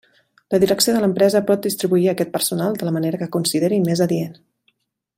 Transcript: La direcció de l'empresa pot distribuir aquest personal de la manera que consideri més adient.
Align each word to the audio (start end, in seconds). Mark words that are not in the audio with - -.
La 0.53 0.59
direcció 0.63 0.95
de 0.95 1.01
l'empresa 1.03 1.41
pot 1.51 1.61
distribuir 1.67 2.09
aquest 2.15 2.33
personal 2.39 2.81
de 2.81 2.89
la 2.91 2.97
manera 2.99 3.23
que 3.23 3.31
consideri 3.39 3.81
més 3.91 4.03
adient. 4.11 4.37